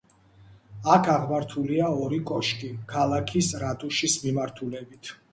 აქ 0.93 1.09
აღმართულია 1.15 1.89
ორი 2.05 2.17
კოშკი–ქალაქის 2.31 3.49
რატუშის 3.65 4.17
მიმართულებით. 4.23 5.13